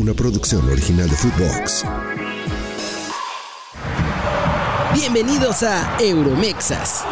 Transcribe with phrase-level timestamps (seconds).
[0.00, 1.84] una producción original de Footbox.
[4.94, 7.04] Bienvenidos a Euromexas,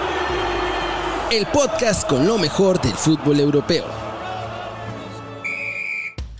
[1.30, 3.85] el podcast con lo mejor del fútbol europeo.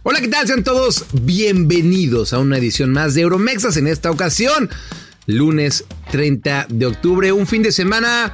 [0.03, 0.47] Hola, ¿qué tal?
[0.47, 4.71] Sean todos bienvenidos a una edición más de Euromexas en esta ocasión.
[5.27, 8.33] Lunes 30 de octubre, un fin de semana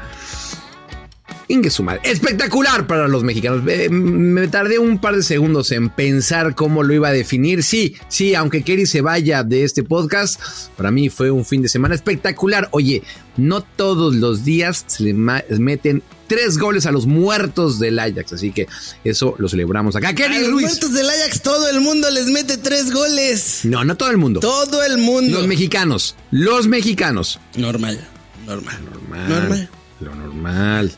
[1.49, 2.01] Ingesumal.
[2.03, 3.63] Espectacular para los mexicanos.
[3.69, 7.63] Eh, me tardé un par de segundos en pensar cómo lo iba a definir.
[7.63, 10.41] Sí, sí, aunque Kerry se vaya de este podcast,
[10.77, 12.69] para mí fue un fin de semana espectacular.
[12.73, 13.03] Oye,
[13.37, 18.33] no todos los días se le meten tres goles a los muertos del Ajax.
[18.33, 18.67] Así que
[19.05, 20.15] eso lo celebramos acá.
[20.15, 23.61] Kerry a los muertos del Ajax, todo el mundo les mete tres goles.
[23.65, 24.41] No, no todo el mundo.
[24.41, 25.39] Todo el mundo.
[25.39, 26.17] Los mexicanos.
[26.31, 27.39] Los mexicanos.
[27.57, 28.01] Normal.
[28.47, 28.77] Normal.
[28.85, 29.29] Normal.
[29.29, 29.69] Normal.
[30.01, 30.93] Lo normal.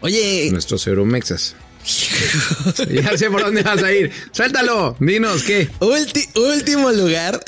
[0.00, 0.48] Oye.
[0.52, 1.56] Nuestros euromexas.
[2.90, 4.10] ya sé por dónde vas a ir.
[4.32, 5.68] Suéltalo, dinos qué.
[6.34, 7.40] último lugar.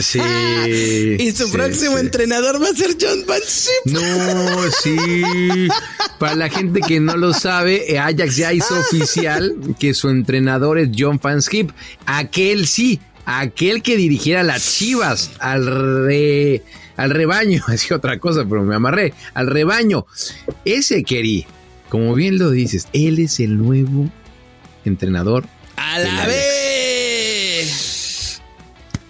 [0.00, 0.20] Sí.
[1.18, 3.40] y su próximo entrenador va a ser John Van
[3.86, 5.68] No, sí.
[6.18, 10.90] Para la gente que no lo sabe, Ajax ya hizo oficial que su entrenador es
[10.96, 11.70] John Van Skip.
[12.06, 15.66] Aquel sí, aquel que dirigiera las Chivas al
[16.06, 16.62] re,
[16.96, 17.62] al rebaño.
[17.68, 19.14] Decía otra cosa, pero me amarré.
[19.34, 20.06] Al rebaño.
[20.64, 21.46] Ese querí
[21.92, 24.08] como bien lo dices, él es el nuevo
[24.86, 25.44] entrenador.
[25.76, 27.70] ¡A la vez!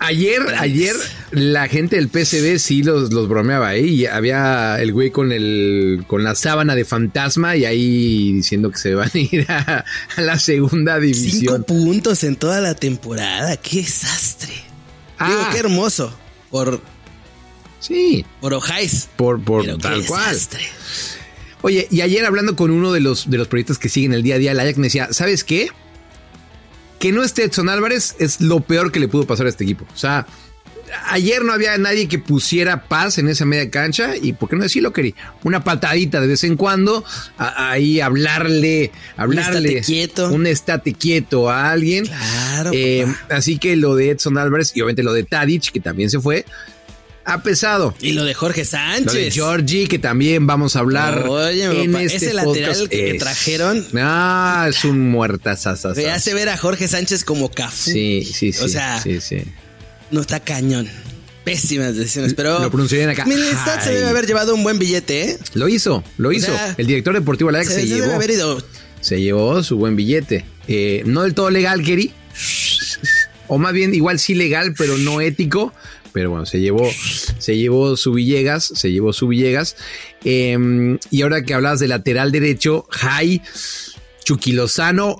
[0.01, 0.97] Ayer, ayer
[1.31, 4.07] la gente del PCB sí los, los bromeaba ahí.
[4.07, 8.97] había el güey con el con la sábana de fantasma y ahí diciendo que se
[8.97, 9.85] van a ir a,
[10.17, 11.39] la segunda división.
[11.39, 13.57] Cinco puntos en toda la temporada.
[13.59, 14.55] ¡Qué desastre!
[14.55, 15.51] Digo, ah.
[15.53, 16.13] qué hermoso.
[16.51, 16.83] Por.
[17.79, 18.27] Sí.
[18.41, 19.09] Por Ojáis.
[19.15, 20.33] Por, por tal cual.
[20.33, 20.65] Desastre.
[21.63, 24.35] Oye, y ayer hablando con uno de los, de los proyectos que siguen el día
[24.35, 25.71] a día, el Ajax me decía, ¿sabes qué?
[26.99, 29.87] Que no esté Edson Álvarez es lo peor que le pudo pasar a este equipo.
[29.93, 30.27] O sea,
[31.07, 34.63] ayer no había nadie que pusiera paz en esa media cancha y, ¿por qué no
[34.63, 35.15] decirlo, quería?
[35.45, 37.05] Una patadita de vez en cuando,
[37.39, 39.59] ahí hablarle, hablarle.
[39.59, 40.31] Un estate quieto.
[40.33, 42.07] Un estate quieto a alguien.
[42.07, 42.71] Claro.
[42.73, 46.21] Eh, así que lo de Edson Álvarez y obviamente lo de Tadic, que también se
[46.21, 46.45] fue,
[47.25, 47.95] ha pesado.
[48.01, 49.07] Y lo de Jorge Sánchez.
[49.07, 53.87] Lo de Georgie, que también vamos a hablar Oye, en este ese lateral que, trajeron.
[53.97, 55.97] Ah, es un muertasasas.
[55.97, 57.91] Me hace ver a Jorge Sánchez como Cafú.
[57.91, 58.65] Sí, sí, sí.
[58.65, 59.43] O sea, sí, sí.
[60.11, 60.89] no está cañón.
[61.45, 62.61] Pésimas decisiones, pero.
[62.61, 63.25] Lo pronuncié bien acá.
[63.25, 65.39] Milestad se debe haber llevado un buen billete, ¿eh?
[65.55, 66.53] Lo hizo, lo hizo.
[66.77, 68.03] el director deportivo de la se, se, llevó.
[68.03, 68.63] Debe haber ido.
[69.01, 70.45] Se llevó su buen billete.
[70.69, 72.13] Eh, no del todo legal, Kerry.
[73.49, 75.75] O más bien, igual sí legal, pero no ético
[76.13, 76.89] pero bueno, se llevó,
[77.39, 79.77] se llevó su Villegas, se llevó su Villegas.
[80.25, 83.43] Em, y ahora que hablas de lateral derecho, Jai
[84.25, 85.17] Chuquilozano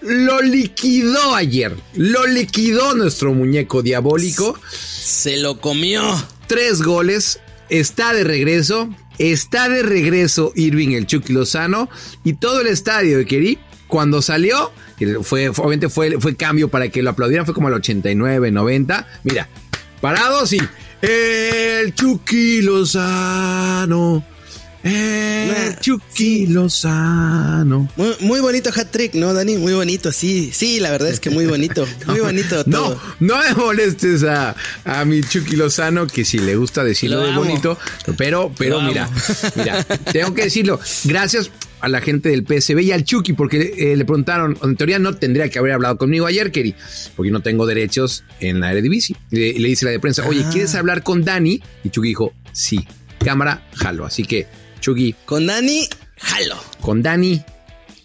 [0.00, 1.74] lo liquidó ayer.
[1.94, 4.58] Lo liquidó nuestro muñeco diabólico.
[4.78, 6.02] Se lo comió.
[6.46, 7.40] Tres goles.
[7.68, 8.88] Está de regreso.
[9.18, 11.88] Está de regreso Irving el Chucky Lozano.
[12.24, 13.58] Y todo el estadio de Querí,
[13.88, 14.70] cuando salió,
[15.22, 19.06] fue, obviamente fue, fue cambio para que lo aplaudieran, fue como al 89, 90.
[19.24, 19.48] Mira,
[20.06, 20.60] parados y
[21.02, 24.24] el Chucky Lozano.
[24.84, 27.90] El Chucky Lozano.
[27.96, 29.56] Muy, muy, bonito hat trick, ¿no, Dani?
[29.56, 30.52] Muy bonito, sí.
[30.54, 31.88] Sí, la verdad es que muy bonito.
[32.06, 33.00] Muy bonito todo.
[33.18, 37.32] No, no me molestes a, a mi Chucky Lozano, que si le gusta decirlo de
[37.32, 37.76] bonito.
[38.16, 39.10] Pero, pero mira,
[39.56, 40.78] mira, tengo que decirlo.
[41.02, 41.50] Gracias
[41.86, 45.14] a la gente del PSB y al Chucky, porque eh, le preguntaron, en teoría no
[45.14, 46.74] tendría que haber hablado conmigo ayer, Kerry,
[47.14, 49.14] porque no tengo derechos en la Eredivisie.
[49.30, 50.80] Le, le dice la de prensa, oye, ¿quieres ah.
[50.80, 51.62] hablar con Dani?
[51.84, 52.84] Y Chucky dijo, sí,
[53.24, 54.04] cámara, jalo.
[54.04, 54.48] Así que,
[54.80, 55.14] Chucky.
[55.24, 55.88] Con Dani,
[56.18, 56.56] jalo.
[56.80, 57.40] Con Dani.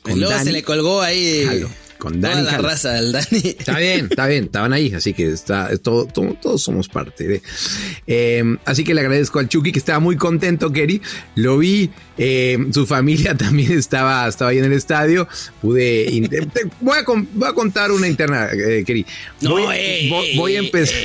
[0.04, 1.46] Con luego se le colgó ahí.
[1.46, 2.42] Jalo con Dani.
[2.42, 3.56] Toda la raza del Dani.
[3.60, 7.42] Está bien, está bien, estaban ahí, así que está, todo, todos somos parte de.
[8.08, 11.00] Em, así que le agradezco al Chucky que estaba muy contento, Kerry.
[11.36, 15.28] Lo vi, em, su familia también estaba, estaba ahí en el estadio.
[15.62, 16.28] Pude.
[16.80, 19.06] voy, a, contar una interna, eh, Kerry.
[19.42, 20.98] Voy, a empezar.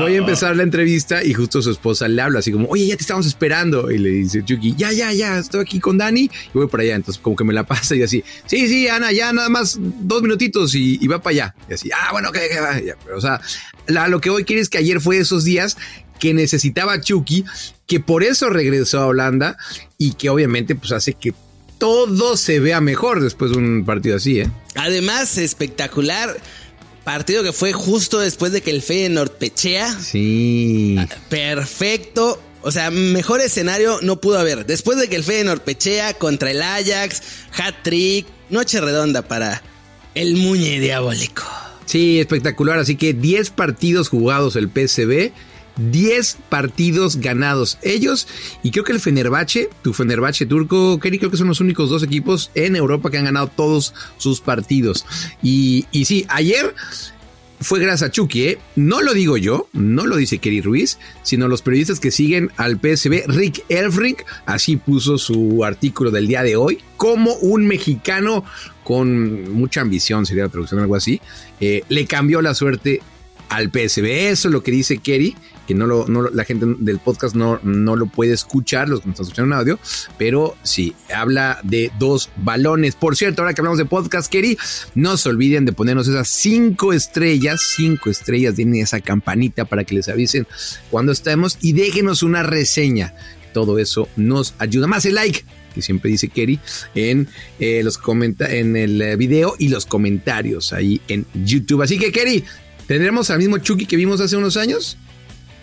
[0.00, 2.96] voy a empezar la entrevista y justo su esposa le habla así como, oye, ya
[2.96, 3.90] te estamos esperando.
[3.90, 6.94] Y le dice Chucky, ya, ya, ya, estoy aquí con Dani y voy para allá.
[6.94, 10.22] Entonces, como que me la pasa y así, sí, sí, Ana, ya nada más dos
[10.22, 11.54] minutitos y, va para allá.
[11.68, 12.80] Y así, ah, bueno, que, va.
[13.14, 13.40] o sea,
[14.08, 15.76] lo que hoy quiere es que ayer fue esos días
[16.18, 17.44] que necesitaba Chucky,
[17.86, 19.56] que por eso regresó a Holanda
[19.98, 21.34] y que obviamente pues hace que
[21.78, 24.50] todo se vea mejor después de un partido así, ¿eh?
[24.74, 26.36] Además, espectacular.
[27.04, 29.96] Partido que fue justo después de que el Feyenoord pechea.
[30.00, 30.98] Sí.
[31.28, 32.42] Perfecto.
[32.66, 34.66] O sea, mejor escenario no pudo haber.
[34.66, 37.22] Después de que el Feyenoord pechea contra el Ajax,
[37.56, 39.62] hat-trick, noche redonda para
[40.16, 41.44] el Muñe Diabólico.
[41.84, 42.80] Sí, espectacular.
[42.80, 45.30] Así que 10 partidos jugados el PSV.
[45.76, 48.26] 10 partidos ganados ellos
[48.62, 52.02] y creo que el Fenerbahce, tu Fenerbahce turco, Kerry, creo que son los únicos dos
[52.02, 55.04] equipos en Europa que han ganado todos sus partidos.
[55.42, 56.74] Y, y sí, ayer
[57.60, 58.58] fue gracias a Chucky, ¿eh?
[58.76, 62.78] No lo digo yo, no lo dice Kerry Ruiz, sino los periodistas que siguen al
[62.78, 63.24] PSB.
[63.28, 68.44] Rick Elfrink, así puso su artículo del día de hoy, como un mexicano
[68.84, 71.20] con mucha ambición, sería la traducción, algo así,
[71.60, 73.00] eh, le cambió la suerte
[73.48, 74.28] al PSB.
[74.30, 77.96] Eso es lo que dice Kerry que no lo, la gente del podcast no, no
[77.96, 79.78] lo puede escuchar, los que nos están escuchando en audio,
[80.16, 82.94] pero sí, habla de dos balones.
[82.94, 84.56] Por cierto, ahora que hablamos de podcast, Kerry,
[84.94, 89.96] no se olviden de ponernos esas cinco estrellas, cinco estrellas, tienen esa campanita para que
[89.96, 90.46] les avisen
[90.90, 93.14] cuando estemos y déjenos una reseña.
[93.52, 94.86] Todo eso nos ayuda.
[94.86, 95.44] Más el like,
[95.74, 96.60] que siempre dice Kerry,
[96.94, 97.28] en,
[97.58, 97.98] eh, los
[98.40, 101.82] en el eh, video y los comentarios ahí en YouTube.
[101.82, 102.44] Así que, Kerry,
[102.86, 104.98] ¿tendremos al mismo Chucky que vimos hace unos años?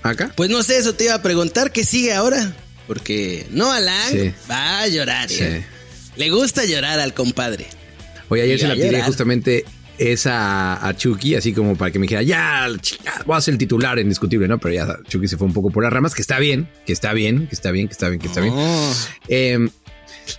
[0.03, 0.31] acá?
[0.35, 2.53] Pues no sé, eso te iba a preguntar, ¿qué sigue ahora?
[2.87, 5.65] Porque no Lang va a llorar, ¿eh?
[6.15, 7.67] Le gusta llorar al compadre.
[8.29, 9.65] Oye, ayer se la tiré justamente
[9.97, 12.67] esa a Chucky, así como para que me dijera, ya,
[13.25, 14.59] voy a ser el titular indiscutible, ¿no?
[14.59, 17.13] Pero ya Chucky se fue un poco por las ramas, que está bien, que está
[17.13, 18.53] bien, que está bien, que está bien, que está bien.
[19.27, 19.69] Eh,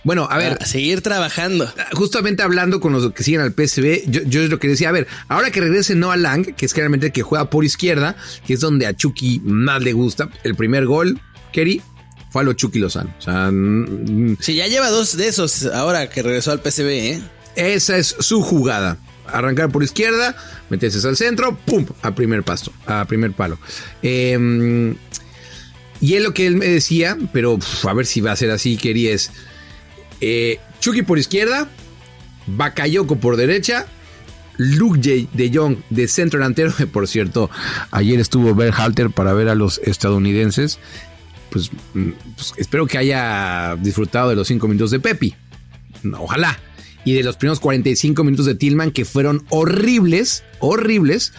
[0.03, 0.57] bueno, a ver.
[0.59, 1.71] A seguir trabajando.
[1.93, 4.91] Justamente hablando con los que siguen al PSV, yo, yo es lo que decía, a
[4.91, 8.15] ver, ahora que regrese Noah Lang, que es claramente el que juega por izquierda,
[8.45, 11.19] que es donde a Chucky más le gusta, el primer gol,
[11.51, 11.81] Kerry,
[12.29, 13.13] fue a lo Chucky Lozano.
[13.17, 13.49] O sea,
[14.41, 17.21] sí, ya lleva dos de esos ahora que regresó al PSV, ¿eh?
[17.55, 18.97] Esa es su jugada.
[19.27, 20.35] Arrancar por izquierda,
[20.69, 21.85] meterse al centro, ¡pum!
[22.01, 23.57] A primer paso, a primer palo.
[24.01, 24.95] Em,
[26.01, 28.75] y es lo que él me decía, pero a ver si va a ser así,
[28.77, 29.31] Kerry, es
[30.21, 31.69] eh, Chucky por izquierda,
[32.47, 33.87] Bakayoko por derecha,
[34.57, 35.29] Luke J.
[35.33, 36.73] de Jong de centro delantero.
[36.91, 37.49] Por cierto,
[37.91, 40.79] ayer estuvo Berhalter para ver a los estadounidenses.
[41.49, 45.35] Pues, mm, pues, espero que haya disfrutado de los 5 minutos de Pepi.
[46.17, 46.59] Ojalá.
[47.03, 51.33] Y de los primeros 45 minutos de Tillman que fueron horribles, horribles.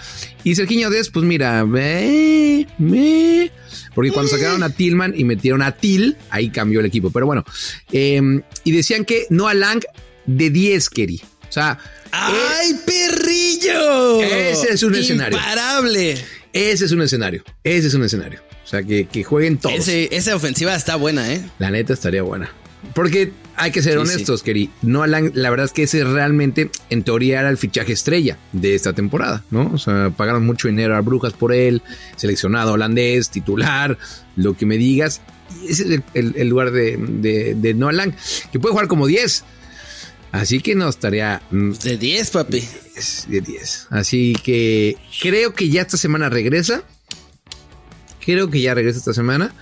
[0.44, 3.50] Y Serginho Des, pues mira, ve, me,
[3.96, 7.10] porque cuando sacaron a Tillman y metieron a Till, ahí cambió el equipo.
[7.10, 7.46] Pero bueno,
[7.90, 9.82] em, y decían que no a Lang
[10.26, 11.22] de 10, Kerry.
[11.48, 11.78] O sea.
[12.10, 14.20] ¡Ay, perrillo!
[14.22, 15.38] Ese es un escenario.
[15.38, 16.18] Imparable.
[16.52, 17.42] Ese es un escenario.
[17.64, 18.42] Ese es un escenario.
[18.62, 19.88] O sea, que, jueguen todos.
[19.88, 21.40] esa ofensiva está buena, ¿eh?
[21.58, 22.52] La neta estaría buena.
[22.94, 24.70] Porque hay que ser honestos, sí.
[24.82, 28.92] No, la, verdad es que ese realmente, en teoría, era el fichaje estrella de esta
[28.92, 29.70] temporada, ¿no?
[29.72, 31.82] O sea, pagaron mucho dinero a Brujas por él,
[32.16, 33.98] seleccionado holandés, titular,
[34.36, 35.20] lo que me digas.
[35.68, 36.96] Ese es el, lugar de,
[37.56, 38.12] de, Lang,
[38.52, 39.44] que puede jugar como 10.
[40.32, 41.40] Así que no estaría.
[41.50, 42.62] Mm, de 10, papi.
[43.28, 43.86] De 10.
[43.90, 46.82] Así que creo que ya esta semana regresa.
[48.24, 49.54] Creo que ya regresa esta semana.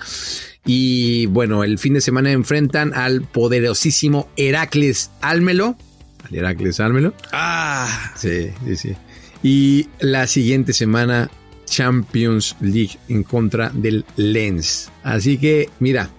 [0.67, 5.77] Y bueno, el fin de semana enfrentan al poderosísimo Heracles Álmelo.
[6.25, 7.15] Al Heracles Álmelo.
[7.33, 8.13] Ah.
[8.17, 8.97] Sí, sí, sí.
[9.43, 11.31] Y la siguiente semana
[11.67, 14.91] Champions League en contra del Lens.
[15.03, 16.11] Así que, mira,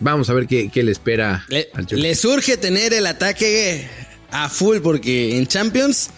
[0.00, 3.88] vamos a ver qué, le espera le, al Le surge tener el ataque
[4.30, 6.10] a full porque en Champions,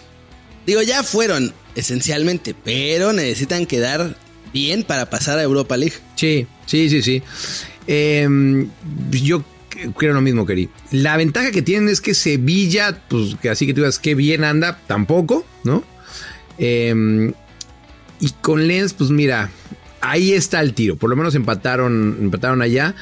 [0.65, 4.17] digo, ya fueron esencialmente, pero necesitan quedar
[4.53, 5.95] bien para pasar a Europa League.
[6.15, 7.23] Sí, sí, sí, sí.
[7.87, 8.69] Em,
[9.11, 9.43] yo
[9.97, 10.69] creo lo mismo, Keri.
[10.91, 14.43] La ventaja que tienen es que Sevilla, pues que así que tú digas que bien
[14.43, 15.83] anda, tampoco, ¿no?
[16.57, 17.33] Em,
[18.19, 19.49] y con Lens, pues mira,
[20.01, 20.97] ahí está el tiro.
[20.97, 22.95] Por lo menos empataron, empataron allá.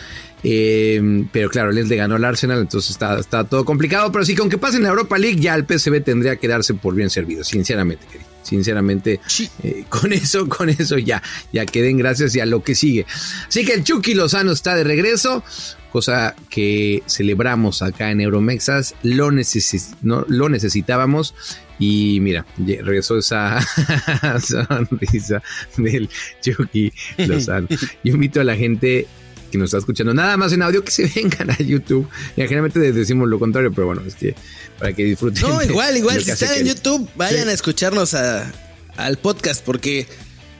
[0.43, 4.11] Em, pero claro, Lens le ganó al Arsenal, entonces está, todo complicado.
[4.11, 6.73] Pero sí, con que pase en la Europa League, ya el PSV tendría que darse
[6.75, 9.19] por bien servido, sinceramente, Keri sinceramente,
[9.63, 13.05] eh, con eso, con eso ya, ya queden gracias y a lo que sigue.
[13.47, 15.43] Así que el Chucky Lozano está de regreso,
[15.91, 21.35] cosa que celebramos acá en Euromexas, lo, no, lo necesitábamos
[21.79, 23.59] y mira, regresó esa
[24.41, 25.43] sonrisa
[25.77, 26.09] del
[26.41, 27.67] Chucky Lozano.
[28.03, 29.07] Yo invito a la gente
[29.51, 32.07] que nos está escuchando nada más en audio que se vengan a YouTube.
[32.35, 34.35] Y generalmente decimos lo contrario, pero bueno, es que
[34.79, 35.43] para que disfruten.
[35.43, 36.23] No, igual, igual.
[36.23, 40.07] Si están en YouTube, vayan a escucharnos al podcast porque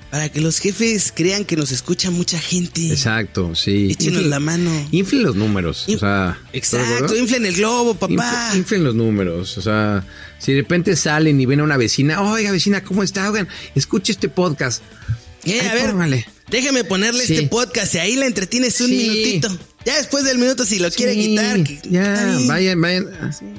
[0.10, 2.90] para que los jefes crean que nos escucha mucha gente.
[2.92, 3.90] Exacto, sí.
[3.92, 4.72] Échenos la mano.
[4.92, 5.88] Inflen los números.
[5.90, 8.52] o sea, exacto, inflen el globo, papá.
[8.56, 9.58] Inflen, los números.
[9.58, 10.06] O sea,
[10.40, 13.30] si de repente salen y ven a una vecina, oiga, vecina, ¿cómo está?
[13.30, 14.82] Oigan, escuche este podcast.
[15.44, 15.94] Eh, a ver,
[16.50, 19.58] déjeme ponerle este podcast y ahí la entretienes un minutito.
[19.86, 21.64] Ya después del minuto, si lo quiere quitar.
[21.90, 23.08] Ya, vayan, vayan.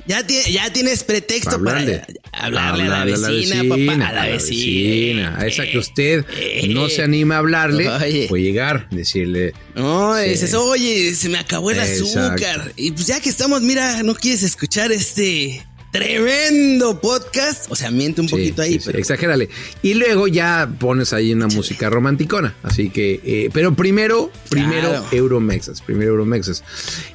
[0.07, 2.02] Ya, ya tienes pretexto para Hablarle.
[2.33, 4.09] hablarle a la vecina, papá.
[4.09, 5.38] A la vecina.
[5.38, 6.26] A esa que usted
[6.68, 8.26] no se anima a hablarle, Oye.
[8.28, 9.54] puede llegar, decirle.
[9.75, 10.28] No, Sí.
[10.28, 12.21] dices, oye, se me acabó el Exacto.
[12.21, 12.73] azúcar.
[12.76, 17.66] Y pues ya que estamos, mira, no quieres escuchar este tremendo podcast.
[17.71, 18.99] O sea, miente un Sí, poquito ahí, sí, sí, pero.
[18.99, 19.49] exagérale.
[19.83, 22.54] Y luego ya pones ahí una música romanticona.
[22.62, 25.07] Así que, eh, pero primero, primero Claro.
[25.12, 26.62] Euromexas, primero Euromexas.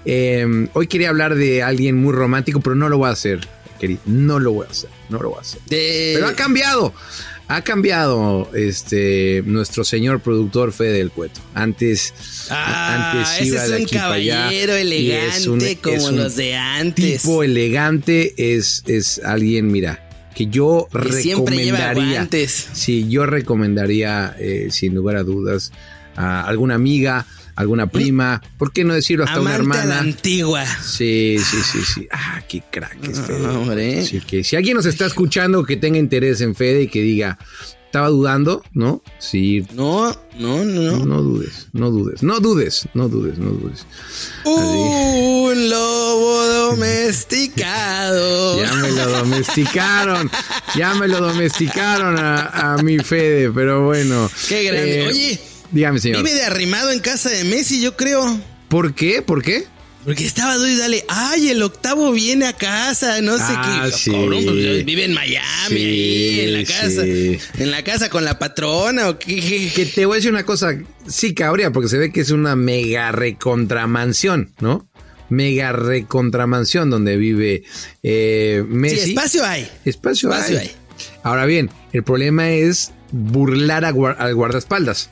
[0.05, 3.47] Eh, hoy quería hablar de alguien muy romántico, pero no lo voy a hacer,
[3.79, 4.01] querido.
[4.05, 5.61] No lo voy a hacer, no lo voy a hacer.
[5.67, 6.93] de- Pero ha cambiado.
[7.53, 11.39] Ha cambiado este nuestro señor productor Fede del Cueto.
[11.53, 12.11] Antes,
[12.49, 16.35] Ah, antes ese iba es de un aquí caballero elegante es un- como es los
[16.35, 17.21] de antes.
[17.21, 22.21] Tipo elegante es, es alguien, mira, que yo Que recomendaría.
[22.73, 25.71] Sí, yo recomendaría, eh, sin lugar a dudas,
[26.15, 29.99] a alguna amiga, alguna prima, ¿por qué no decirlo hasta una Amante a la hermana?
[30.11, 30.65] antigua.
[30.65, 32.07] Sí, sí, sí, sí.
[32.11, 33.45] Ah, qué crack es Fede.
[33.47, 33.99] Ah, hombre.
[34.01, 37.37] Así que si alguien nos está escuchando que tenga interés en Fede y que diga,
[37.85, 39.03] estaba dudando, ¿no?
[39.19, 40.97] Sí, No, no, no.
[40.97, 43.85] no, no dudes, no dudes, no dudes, no dudes, no dudes.
[44.45, 48.57] Un lobo domesticado.
[48.63, 50.31] Ya me lo domesticaron,
[50.75, 54.29] ya me lo domesticaron a, a mi Fede, pero bueno.
[54.47, 55.03] Qué grande.
[55.03, 55.39] Eh, Oye,
[55.73, 56.23] Dígame, señor.
[56.23, 58.39] vive de arrimado en casa de Messi, yo creo.
[58.69, 59.21] ¿Por qué?
[59.21, 59.65] ¿Por qué?
[60.05, 63.91] Porque estaba duro y dale, ay, el octavo viene a casa, no sé Ah, qué.
[63.97, 64.11] sí.
[64.11, 67.03] Cabrón, pues, vive en Miami, Sí, ahí, en la casa.
[67.03, 67.37] sí.
[67.59, 69.71] En la casa con la patrona o qué.
[69.73, 70.77] Que te voy a decir una cosa,
[71.07, 74.87] sí cabría, porque se ve que es una mega recontramansión, ¿no?
[75.29, 77.63] Mega recontramansión donde vive
[78.03, 79.09] eh, Sí, Messi.
[79.11, 79.69] espacio hay.
[79.85, 80.67] Espacio, Espacio hay.
[80.67, 80.71] hay.
[81.23, 85.09] Ahora bien, el problema es burlar a al guardaespaldas.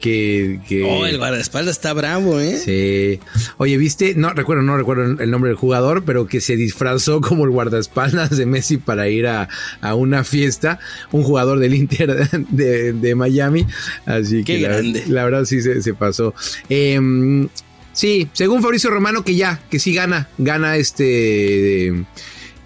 [0.00, 2.56] Que, que Oh, el guardaespaldas está bravo, ¿eh?
[2.58, 3.20] Sí.
[3.58, 4.14] Oye, ¿viste?
[4.14, 8.36] No recuerdo, no recuerdo el nombre del jugador, pero que se disfrazó como el guardaespaldas
[8.36, 9.48] de Messi para ir a,
[9.80, 10.78] a una fiesta.
[11.10, 13.66] Un jugador del Inter de, de Miami.
[14.06, 15.04] Así Qué que la, grande.
[15.08, 16.34] la verdad sí se, se pasó.
[16.68, 17.48] Em,
[17.92, 21.88] sí, según Fabricio Romano, que ya, que sí gana, gana este.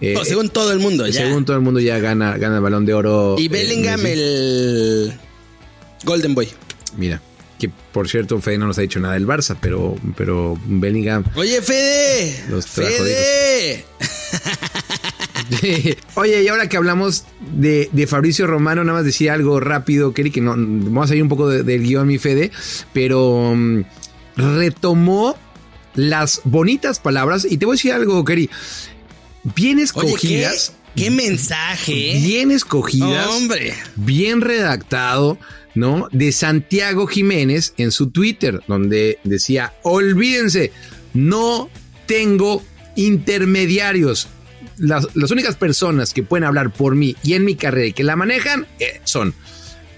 [0.03, 1.25] eh, según todo el mundo, ya.
[1.25, 3.37] según todo el mundo ya gana, gana el balón de oro.
[3.38, 5.12] y eh, Bellingham, el
[6.05, 6.49] Golden Boy.
[6.97, 7.21] Mira,
[7.59, 11.61] que por cierto, Fede no nos ha dicho nada del Barça, pero, pero Bellingham Oye,
[11.62, 12.45] Fede.
[12.49, 13.85] Los Fede.
[16.14, 17.25] Oye, y ahora que hablamos
[17.57, 21.23] de, de Fabricio Romano, nada más decir algo rápido, Kelly, que no, vamos a salir
[21.23, 22.50] un poco de- del guion, mi Fede,
[22.92, 23.80] pero mm,
[24.37, 25.37] retomó
[25.95, 28.50] las bonitas palabras, y te voy a decir algo, Kelly,
[29.57, 32.21] bien Oye, escogidas, ¿qué, qué mensaje, ¿eh?
[32.21, 33.75] bien escogidas, Hombre.
[33.97, 35.38] bien redactado,
[35.79, 36.09] ¿no?
[36.13, 40.73] De Santiago Jiménez en su Twitter, donde decía, olvídense,
[41.15, 41.71] no
[42.07, 42.63] tengo
[42.97, 44.29] intermediarios.
[44.77, 48.05] Las, las únicas personas que pueden hablar por mí y en mi carrera y que
[48.05, 49.35] la manejan eh, son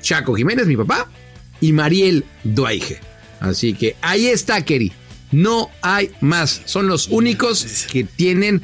[0.02, 1.10] Chaco Jiménez, mi papá,
[1.60, 2.98] y Mariel Duaige.
[3.40, 4.92] Así que ahí está, Keri.
[5.32, 6.62] No hay más.
[6.64, 8.62] Son los únicos que tienen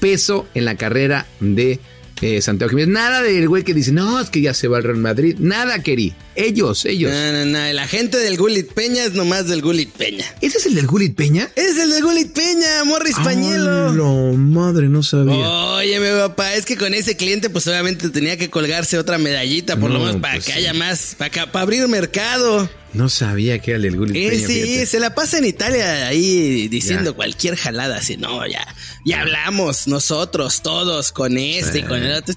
[0.00, 1.80] peso en la carrera de
[2.20, 2.88] eh, Santiago Jiménez.
[2.92, 5.36] Nada del güey que dice, no, es que ya se va al Real Madrid.
[5.38, 6.14] Nada, Keri.
[6.34, 7.12] Ellos, ellos.
[7.12, 7.58] No, no, no.
[7.64, 10.24] El agente del Gulit Peña es nomás del Gulit Peña.
[10.40, 11.48] ¿Ese es el del Gulit Peña?
[11.56, 13.92] Es el del Gulit Peña, Morris Pañuelo.
[13.92, 15.48] No, madre, no sabía.
[15.48, 19.76] Oye, mi papá, es que con ese cliente, pues obviamente tenía que colgarse otra medallita,
[19.76, 20.58] por lo No, menos para pues que sí.
[20.58, 22.70] haya más, para, abrir mercado.
[22.94, 24.46] No sabía que era el del Gulit Eh, Peña.
[24.46, 24.86] sí, fíjate.
[24.86, 27.16] se la pasa en Italia ahí diciendo Ya.
[27.16, 28.64] cualquier jalada, así, no, ya,
[29.04, 32.34] ya hablamos nosotros todos con este y con el otro.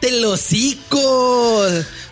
[0.00, 1.64] ¡Te lo hocico!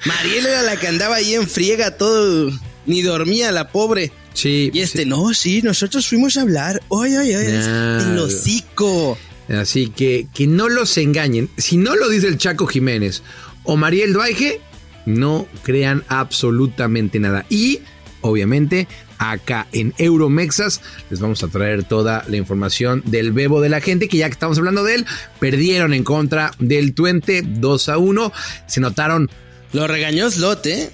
[0.04, 2.50] Mariela era la que andaba ahí en friega todo,
[2.84, 4.12] ni dormía la pobre.
[4.34, 4.70] Sí.
[4.74, 5.08] Y este, sí.
[5.08, 6.82] no, sí, nosotros fuimos a hablar.
[6.88, 7.98] Oye, oye, oye, Ya.
[7.98, 9.16] te hocico.
[9.48, 11.48] Así que que no los engañen.
[11.56, 13.22] Si no lo dice el Chaco Jiménez
[13.62, 14.60] o Mariel Duaige,
[15.06, 17.46] no crean absolutamente nada.
[17.48, 17.80] Y,
[18.20, 20.80] obviamente, acá en Euromexas
[21.10, 24.32] les vamos a traer toda la información del bebo de la gente, que ya que
[24.34, 25.06] estamos hablando de él,
[25.40, 28.32] perdieron en contra del Twente 2 a 1.
[28.66, 29.30] Se notaron,
[29.72, 30.90] Lo regañó Slot, ¿eh?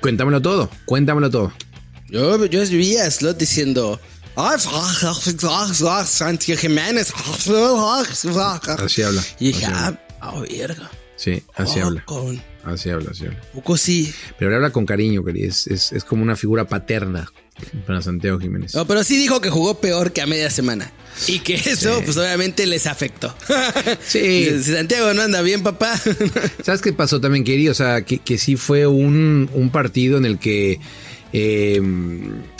[0.00, 1.52] cuéntamelo todo, cuéntamelo todo.
[2.08, 4.00] Yo, yo vi a Slot diciendo.
[4.36, 4.58] "Ay,
[6.06, 7.12] Santiago Jiménez.
[8.74, 9.22] Así habla.
[9.38, 10.90] Y dije, ah, ah, verga.
[11.16, 12.04] Sí, así Oh, habla.
[12.66, 13.40] Así habla, así habla.
[13.52, 14.12] Poco sí.
[14.38, 15.48] Pero le habla con cariño, querido.
[15.48, 17.30] Es, es, es como una figura paterna
[17.86, 18.74] para Santiago Jiménez.
[18.74, 20.90] No, pero sí dijo que jugó peor que a media semana.
[21.28, 23.34] Y que eso, pues obviamente les afectó.
[24.06, 24.48] Sí.
[24.62, 25.94] Si Santiago no anda bien, papá.
[26.62, 27.72] ¿Sabes qué pasó también, querido?
[27.72, 30.80] O sea, que, que sí fue un, un partido en el que
[31.32, 31.80] eh,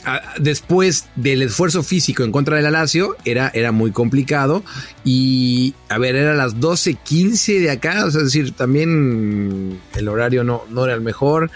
[0.05, 4.65] a- después del esfuerzo físico en contra del Lazio era, era muy complicado.
[5.07, 8.07] Y, a ver, era las 12.15 de acá.
[8.07, 11.51] O sea, es decir, también el horario no, no era el mejor.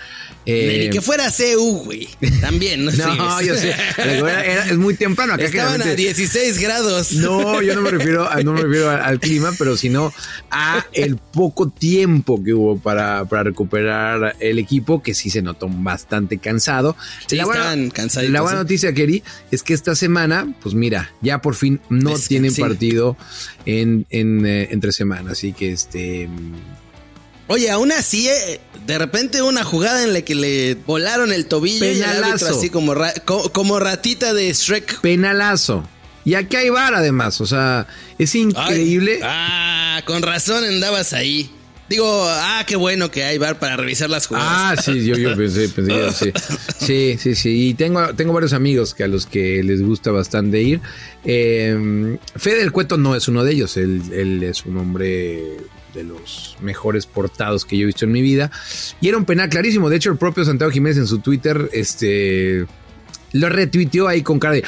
[0.50, 2.08] Eh, Ni que fuera CU, güey.
[2.40, 2.90] También, ¿no?
[3.16, 3.74] no, yo sé.
[3.98, 5.44] Era- era- es muy temprano acá.
[5.44, 7.12] Estaban a generalmente- 16 grados.
[7.12, 10.12] no, yo no me refiero, a- no me refiero al clima, pero sino
[10.50, 15.68] a el poco tiempo que hubo para, para recuperar el equipo, que sí se notó
[15.70, 16.96] bastante cansado.
[17.26, 18.62] Sí, estaban cansaditos, La buena sí.
[18.64, 22.60] noticia, Kerry, es que esta semana, pues mira, ya por fin no tienen sí.
[22.62, 23.16] partido
[23.66, 26.28] en, en, eh, entre semanas, así que este...
[27.50, 31.86] Oye, aún así, eh, de repente una jugada en la que le volaron el tobillo
[31.86, 32.58] y el árbitro Penalazo.
[32.58, 35.00] así como, ra- co- como ratita de Shrek.
[35.00, 35.88] Penalazo.
[36.26, 37.86] Y aquí hay VAR además, o sea,
[38.18, 39.20] es Ay, increíble.
[39.22, 41.50] ah, con razón andabas ahí.
[41.88, 44.48] Digo, ah, qué bueno que hay bar para revisar las jugadas.
[44.50, 46.32] Ah, sí, yo, yo pensé, pensé que sí.
[46.78, 47.68] Sí, sí, sí.
[47.68, 50.80] Y tengo, tengo varios amigos que a los que les gusta bastante ir.
[51.24, 53.76] Eh, Fede del Cueto no es uno de ellos.
[53.76, 55.56] Él, él es un hombre
[55.94, 58.50] de los mejores portados que yo he visto en mi vida.
[59.00, 59.88] Y era un penal clarísimo.
[59.88, 62.66] De hecho, el propio Santiago Jiménez en su Twitter, este.
[63.32, 64.64] Lo retuiteó ahí con cara de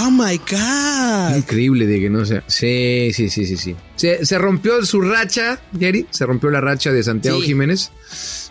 [0.00, 1.36] Oh my God.
[1.36, 2.44] increíble de que no sea.
[2.46, 3.74] Sí, sí, sí, sí, sí.
[3.96, 6.06] Se, se rompió su racha, Jerry.
[6.10, 7.46] Se rompió la racha de Santiago Sí.
[7.46, 7.90] Jiménez.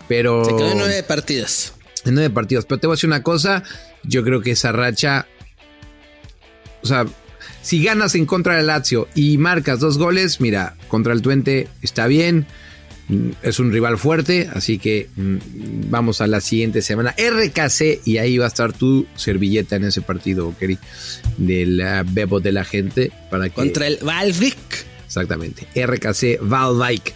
[0.09, 0.43] Pero.
[0.43, 1.73] Se quedó en nueve partidos.
[2.03, 2.65] En nueve partidos.
[2.65, 3.63] Pero te voy a decir una cosa.
[4.03, 5.25] Yo creo que esa racha.
[6.83, 7.05] O sea,
[7.61, 12.07] si ganas en contra del Lazio y marcas dos goles, mira, contra el Twente está
[12.07, 12.45] bien.
[13.07, 15.37] Mm, Es un rival fuerte, así que mm,
[15.89, 17.13] vamos a la siguiente semana.
[17.17, 20.77] RKC, y ahí va a estar tu servilleta en ese partido, Keri,
[21.37, 21.81] del
[22.11, 23.11] bebo de la gente.
[23.29, 24.57] Para que, Contra el Valvik.
[25.05, 25.67] Exactamente.
[25.75, 27.13] RKC Valvik.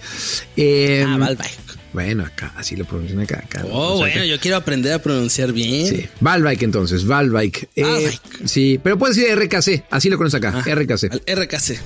[0.56, 1.60] Eh, Ah, Valvik.
[1.92, 3.42] Bueno, acá, así lo pronuncian acá.
[3.44, 5.88] acá Oh, bueno, yo quiero aprender a pronunciar bien.
[5.88, 7.68] Sí, Valvike entonces, Valvike.
[7.76, 8.12] Eh,
[8.46, 11.10] sí, pero puedes decir RKC, así lo conoces acá, Ah, RKC.
[11.12, 11.80] al RKC.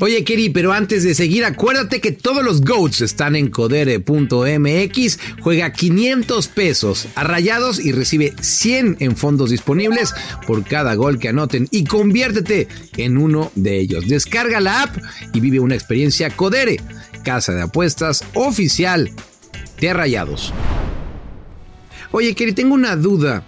[0.00, 5.18] Oye, Keri, pero antes de seguir, acuérdate que todos los GOATs están en codere.mx.
[5.40, 10.12] Juega 500 pesos a rayados y recibe 100 en fondos disponibles
[10.46, 14.08] por cada gol que anoten y conviértete en uno de ellos.
[14.08, 14.96] Descarga la app
[15.32, 16.80] y vive una experiencia Codere,
[17.24, 19.10] casa de apuestas oficial
[19.80, 20.52] de rayados.
[22.10, 23.44] Oye, Keri, tengo una duda.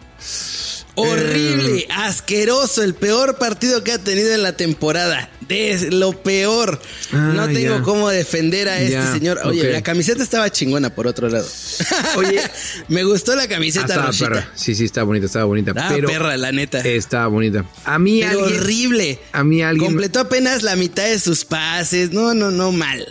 [0.94, 1.88] Horrible, Eh.
[1.90, 5.30] asqueroso, el peor partido que ha tenido en la temporada.
[5.48, 6.80] De lo peor.
[7.12, 7.82] Ah, no tengo ya.
[7.82, 9.40] cómo defender a Ya, este señor.
[9.44, 11.46] Oye, la camiseta estaba chingona por otro lado.
[12.16, 12.40] Oye.
[12.88, 14.28] me gustó la Ah, camiseta estaba rosita.
[14.28, 14.50] perra.
[14.56, 15.72] Sí, sí, estaba bonita, estaba bonita.
[15.76, 16.80] Ah, pero perra, la neta.
[16.80, 17.64] estaba bonita.
[17.84, 18.60] A mí Pero alguien.
[18.60, 19.18] horrible.
[19.32, 19.86] A mí alguien.
[19.92, 22.12] Completó apenas la mitad de sus pases.
[22.12, 23.06] No, no, no, mal.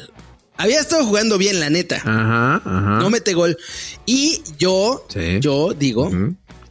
[0.58, 1.98] Había estado jugando bien, la neta.
[1.98, 3.00] Ajá, ajá.
[3.00, 3.58] No mete gol.
[4.06, 5.40] Y yo, Sí.
[5.42, 6.10] yo digo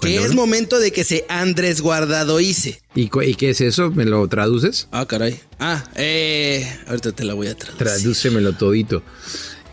[0.04, 2.80] Que es momento de que se Andrés Guardado hice.
[2.94, 3.90] ¿Y, y qué es eso?
[3.90, 4.88] ¿Me lo traduces?
[4.92, 5.40] Ah, caray.
[5.58, 7.78] Ah, eh, ahorita te la voy a traducir.
[7.86, 9.02] Tradúcemelo todito.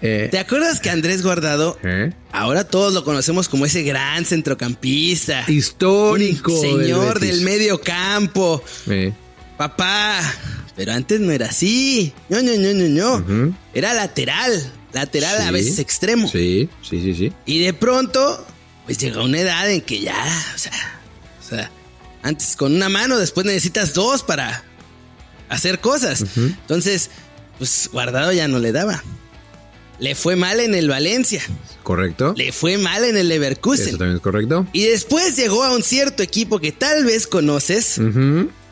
[0.02, 2.12] Eh, ¿Te acuerdas que Andrés Guardado, ¿eh?
[2.32, 5.44] ahora todos lo conocemos como ese gran centrocampista?
[5.48, 6.60] Histórico.
[6.60, 8.64] señor del medio campo.
[8.88, 9.14] Eh,
[9.58, 10.20] Papá,
[10.76, 12.14] pero antes no era así.
[12.30, 13.56] No, no, no, no, no.
[13.76, 14.72] Era lateral.
[14.92, 16.28] Lateral a veces extremo.
[16.28, 17.32] Sí, sí, sí, sí.
[17.46, 18.44] Y de pronto,
[18.86, 21.02] pues llega una edad en que ya, o sea,
[21.40, 21.72] o sea,
[22.24, 24.64] antes con una mano, después necesitas dos para
[25.50, 26.24] hacer cosas.
[26.36, 27.10] Entonces,
[27.58, 29.04] pues guardado ya no le daba.
[30.00, 31.44] Le fue mal en el Valencia,
[31.84, 32.34] ¿Correcto?
[32.36, 33.98] le fue mal en el Eso Leverkusen.
[33.98, 34.66] también es correcto.
[34.74, 38.00] Y después llegó a un cierto equipo que tal vez conoces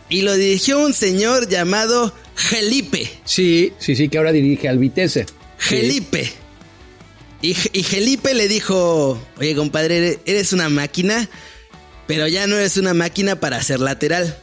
[0.10, 3.12] y lo dirigió un señor llamado Felipe.
[3.26, 5.28] Sí, sí, sí, que ahora dirige al Vitesse.
[5.60, 5.76] Sí.
[7.42, 11.30] Y, y Felipe le dijo, oye compadre, eres- una máquina,
[12.08, 14.38] pero ya no eres una máquina para ser lateral.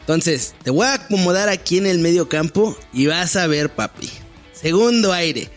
[0.00, 4.10] Entonces, te voy a acomodar aquí en el medio campo y vas a ver, papi.
[4.52, 5.48] Segundo aire.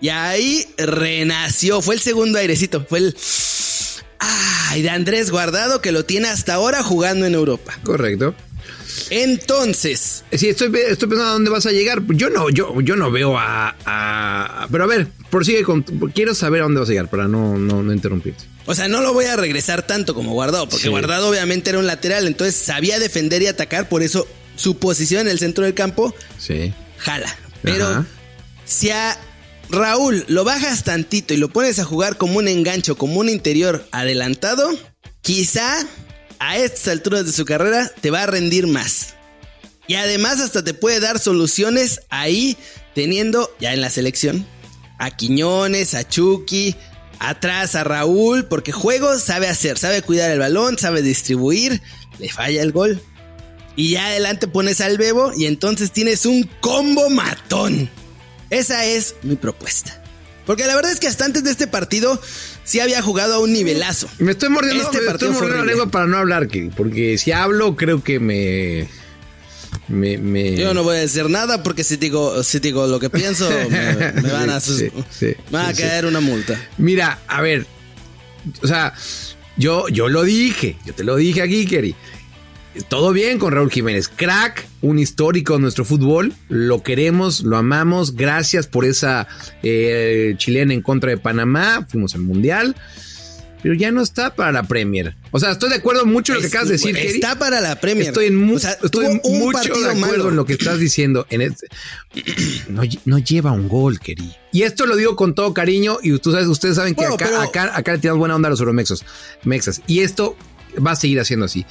[0.00, 3.16] Y ahí renació, fue el segundo airecito, fue el...
[4.20, 7.78] Ay, de Andrés Guardado que lo tiene hasta ahora jugando en Europa.
[7.84, 8.34] Correcto.
[9.10, 12.02] Entonces, Sí, estoy, estoy pensando a dónde vas a llegar.
[12.08, 15.82] Yo no, yo, yo no veo a, a- Pero a ver, prosigue con.
[16.14, 18.44] Quiero saber a dónde vas a llegar para no, no, no interrumpirte.
[18.66, 20.88] O sea, no lo voy a regresar tanto como Guardado, porque Sí.
[20.88, 25.28] Guardado obviamente era un lateral, entonces sabía defender y atacar, por eso su posición en
[25.28, 26.72] el centro del campo Sí.
[26.98, 27.34] jala.
[27.62, 28.06] Pero Ajá.
[28.64, 29.18] se ha
[29.70, 33.86] Raúl lo bajas tantito y lo pones a jugar como un engancho, como un interior
[33.92, 34.70] adelantado,
[35.20, 35.86] quizá
[36.38, 39.14] a estas alturas de su carrera te va a rendir más.
[39.86, 42.56] Y además hasta te puede dar soluciones ahí
[42.94, 44.46] teniendo ya en la selección
[44.98, 46.76] a Quiñones, a Chucky,
[47.20, 51.80] atrás a Raúl, porque juego sabe hacer, sabe cuidar el balón, sabe distribuir,
[52.18, 53.00] le falla el gol.
[53.76, 57.88] Y ya adelante pones al Bebo y entonces tienes un combo matón.
[58.50, 60.02] Esa es mi propuesta.
[60.46, 62.20] Porque la verdad es que hasta antes de este partido
[62.68, 64.08] sí había jugado a un nivelazo.
[64.18, 67.74] Me estoy mordiendo, este me estoy mordiendo la lengua para no hablar, porque si hablo
[67.76, 68.88] creo que me
[69.88, 73.94] yo no voy a decir nada porque si digo, si digo lo que pienso, me,
[74.22, 76.60] van a, a caer una multa.
[76.76, 77.66] Mira, a ver,
[78.62, 78.92] o sea,
[79.56, 81.94] yo, yo lo dije, yo te lo dije aquí, Kerry.
[82.88, 88.14] Todo bien con Raúl Jiménez, crack, un histórico de nuestro fútbol, lo queremos, lo amamos,
[88.14, 89.26] gracias por esa
[89.62, 92.76] eh, chilena en contra de Panamá, fuimos al Mundial
[93.62, 95.16] pero ya no está para la Premier.
[95.30, 97.80] O sea, estoy de acuerdo mucho en lo que acabas de decir, Está para la
[97.80, 98.08] Premier.
[98.08, 101.26] Estoy, en estoy mucho de acuerdo en lo que estás diciendo.
[101.30, 101.66] En este,
[103.04, 104.32] no, lleva un gol, Keri.
[104.52, 107.76] Y esto lo digo con todo cariño y tú sabes, ustedes saben que acá, acá,
[107.76, 109.04] acá, le tiramos buena onda a los euromexos.
[109.44, 109.82] Mexas.
[109.86, 110.36] Y esto
[110.84, 111.66] va a seguir haciendo así.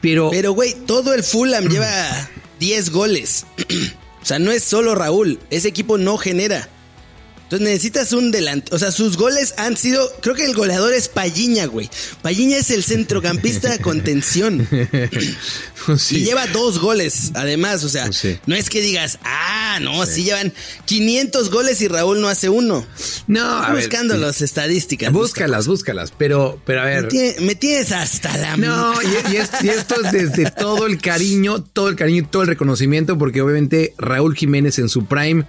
[0.00, 0.30] Pero...
[0.30, 2.28] Pero, güey, todo el Fulham lleva
[2.60, 3.46] 10 goles.
[4.22, 5.38] o sea, no es solo Raúl.
[5.50, 6.68] Ese equipo no genera.
[7.48, 8.74] Entonces necesitas un delante.
[8.74, 10.06] O sea, sus goles han sido.
[10.20, 11.88] Creo que el goleador es Palliña, güey.
[12.20, 14.68] Palliña es el centrocampista de contención.
[15.86, 17.82] Pues y lleva dos goles, además.
[17.84, 20.24] O sea, pues no es que digas, ah, no, sí.
[20.24, 20.52] llevan
[20.84, 22.84] 500 goles y Raúl no hace uno.
[23.26, 25.12] No, a buscando las estadísticas.
[25.12, 26.12] Búscalas, búscalas.
[26.18, 27.08] Pero, pero a ver.
[27.40, 28.56] Me, tienes hasta la.
[28.58, 32.48] No, y, y esto es desde todo el cariño, todo el cariño y todo el
[32.48, 35.46] reconocimiento, porque obviamente Raúl Jiménez en su prime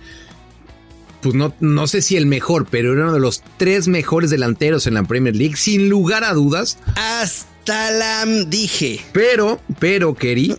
[1.22, 4.88] pues no, no sé si el mejor, pero era uno de los tres mejores delanteros
[4.88, 6.78] en la Premier League, sin lugar a dudas.
[6.96, 9.02] Hasta la dije.
[9.12, 10.56] Pero, pero, Kerry,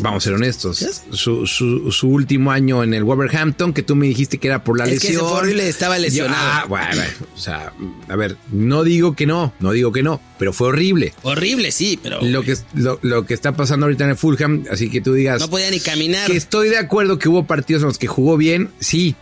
[0.00, 4.38] vamos a ser honestos, su, su, último año en el Wolverhampton, que tú me dijiste
[4.38, 5.26] que era por la es lesión.
[5.26, 6.38] Que horrible, estaba lesionado.
[6.38, 7.02] ah, bueno,
[7.34, 7.72] o sea,
[8.08, 11.14] a ver, no digo que no, no digo que no, pero fue horrible.
[11.22, 12.20] Horrible, sí, pero.
[12.22, 15.40] Lo que, lo, lo que está pasando ahorita en el Fulham, así que tú digas.
[15.40, 16.30] No podía ni caminar.
[16.30, 19.16] Que estoy de acuerdo que hubo partidos en los que jugó bien, sí,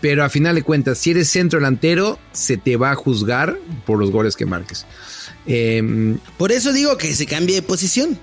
[0.00, 3.98] pero a final de cuentas, si eres centro delantero, se te va a juzgar por
[3.98, 4.86] los goles que marques.
[5.46, 8.18] Em, por eso digo que se cambie de posición.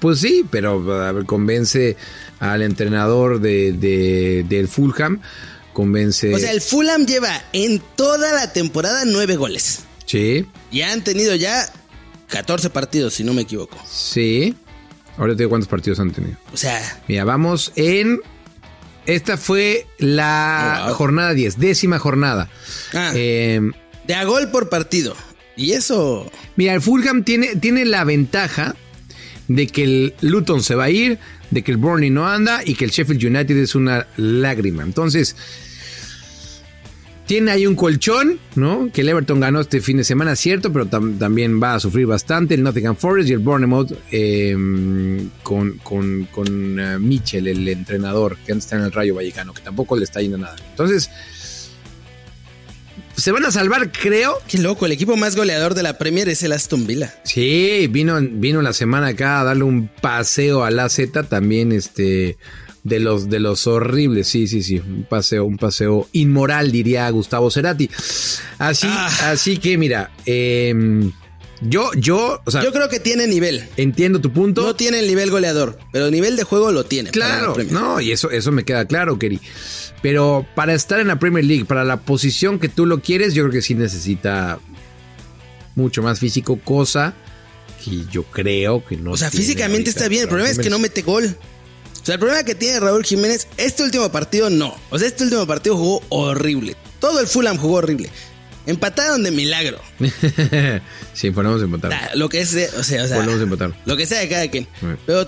[0.00, 1.96] Pues sí, pero convence
[2.40, 5.20] al entrenador de, del Fulham.
[5.72, 6.34] Convence.
[6.34, 9.84] O sea, el Fulham lleva en toda la temporada nueve goles.
[10.06, 10.44] Sí.
[10.70, 11.72] Y han tenido ya
[12.26, 13.78] 14 partidos, si no me equivoco.
[13.88, 14.54] Sí.
[15.16, 16.36] Ahora te digo cuántos partidos han tenido.
[16.52, 17.00] O sea.
[17.06, 18.18] Mira, vamos en
[19.06, 22.48] esta fue la oh, jornada 10, décima jornada.
[22.92, 23.72] Ah, em,
[24.06, 25.14] de a gol por partido.
[25.56, 26.30] Y eso.
[26.56, 28.74] Mira, el Fulham tiene, tiene la ventaja
[29.48, 31.18] de que el Luton se va a ir,
[31.50, 34.82] de que el Burnley no anda y que el Sheffield United es una lágrima.
[34.82, 35.36] Entonces,
[37.32, 38.90] tiene ahí un colchón, ¿no?
[38.92, 42.52] Que el Everton ganó este fin de semana, cierto, pero también va a sufrir bastante.
[42.52, 48.66] El Nottingham Forest y el Bournemouth em, con, con, eh, Mitchell, el entrenador que antes
[48.66, 50.56] está en el Rayo Vallecano, que tampoco le está yendo nada.
[50.72, 51.08] Entonces,
[53.16, 54.38] se van a salvar, creo.
[54.46, 57.14] Qué loco, el equipo más goleador de la Premier es el Aston Villa.
[57.24, 62.36] Sí, vino, vino la semana acá a darle un paseo a la Z, también este
[62.84, 67.50] de los, de los horribles, sí, sí, sí, un paseo, un paseo inmoral, diría Gustavo
[67.50, 67.88] Cerati.
[68.58, 69.30] Así, ah.
[69.30, 71.12] así que mira, em,
[71.60, 73.68] yo, yo, o sea, yo creo que tiene nivel.
[73.76, 74.62] Entiendo tu punto.
[74.62, 77.10] No tiene el nivel goleador, pero el nivel de juego lo tiene.
[77.10, 79.40] Claro, no, y eso, eso me queda claro, Keri.
[80.02, 83.44] Pero para estar en la Premier League, para la posición que tú lo quieres, yo
[83.44, 84.58] creo que sí necesita
[85.76, 87.14] mucho más físico, cosa
[87.84, 89.12] que yo creo que no.
[89.12, 91.36] O sea, físicamente está bien, el problema es que no mete gol.
[92.02, 94.76] O sea, el problema que tiene Raúl Jiménez, este último partido no.
[94.90, 96.76] O sea, este último partido jugó horrible.
[96.98, 98.10] Todo el Fulham jugó horrible.
[98.66, 99.80] Empataron de milagro.
[101.14, 102.10] sí, podemos empatar.
[102.16, 103.72] Lo que es, o sea, o sea empatar.
[103.84, 104.66] Lo que sea de cada quien.
[105.06, 105.26] Pero,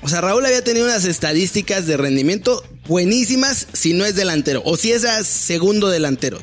[0.00, 4.62] o sea, Raúl había tenido unas estadísticas de rendimiento buenísimas si no es delantero.
[4.64, 6.38] O si es segundo delantero.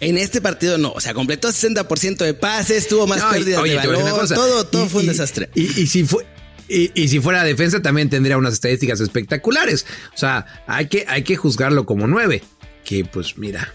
[0.00, 4.28] En este partido no, o sea, completó 60% de pases, tuvo más pérdidas de balón,
[4.34, 5.48] todo, todo fue un desastre.
[5.54, 6.26] Y, y, si fue,
[6.72, 9.86] y, si fuera defensa también tendría unas estadísticas espectaculares.
[10.14, 12.42] O sea, hay que, hay que juzgarlo como nueve.
[12.84, 13.72] Que pues mira.